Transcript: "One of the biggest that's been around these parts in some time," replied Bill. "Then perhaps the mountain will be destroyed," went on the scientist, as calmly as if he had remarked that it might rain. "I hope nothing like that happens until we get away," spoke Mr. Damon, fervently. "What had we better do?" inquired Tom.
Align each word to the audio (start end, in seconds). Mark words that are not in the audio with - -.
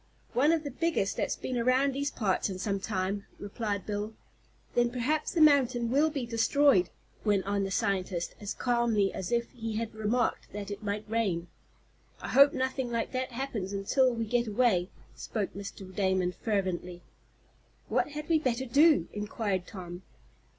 "One 0.33 0.51
of 0.51 0.63
the 0.63 0.71
biggest 0.71 1.15
that's 1.17 1.35
been 1.35 1.59
around 1.59 1.93
these 1.93 2.09
parts 2.09 2.49
in 2.49 2.57
some 2.57 2.79
time," 2.79 3.27
replied 3.37 3.85
Bill. 3.85 4.15
"Then 4.73 4.89
perhaps 4.89 5.31
the 5.31 5.41
mountain 5.41 5.91
will 5.91 6.09
be 6.09 6.25
destroyed," 6.25 6.89
went 7.23 7.45
on 7.45 7.63
the 7.65 7.69
scientist, 7.69 8.33
as 8.39 8.55
calmly 8.55 9.13
as 9.13 9.31
if 9.31 9.51
he 9.51 9.75
had 9.75 9.93
remarked 9.93 10.51
that 10.53 10.71
it 10.71 10.81
might 10.81 11.05
rain. 11.07 11.49
"I 12.19 12.29
hope 12.29 12.51
nothing 12.51 12.91
like 12.91 13.11
that 13.11 13.33
happens 13.33 13.73
until 13.73 14.11
we 14.11 14.25
get 14.25 14.47
away," 14.47 14.89
spoke 15.15 15.53
Mr. 15.53 15.93
Damon, 15.93 16.31
fervently. 16.31 17.03
"What 17.87 18.07
had 18.13 18.27
we 18.27 18.39
better 18.39 18.65
do?" 18.65 19.07
inquired 19.13 19.67
Tom. 19.67 20.01